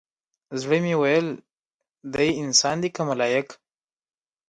زړه 0.61 0.77
مې 0.83 0.93
ويل 1.01 1.27
دى 2.13 2.29
انسان 2.43 2.75
دى 2.83 2.89
كه 2.95 3.01
ملايك؟ 3.09 3.49